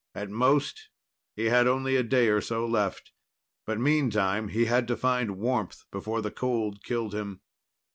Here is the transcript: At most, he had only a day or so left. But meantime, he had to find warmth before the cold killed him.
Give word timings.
At 0.15 0.31
most, 0.31 0.89
he 1.35 1.45
had 1.45 1.67
only 1.67 1.95
a 1.95 2.01
day 2.01 2.29
or 2.29 2.41
so 2.41 2.65
left. 2.65 3.11
But 3.67 3.79
meantime, 3.79 4.47
he 4.47 4.65
had 4.65 4.87
to 4.87 4.97
find 4.97 5.37
warmth 5.37 5.83
before 5.91 6.23
the 6.23 6.31
cold 6.31 6.83
killed 6.83 7.13
him. 7.13 7.41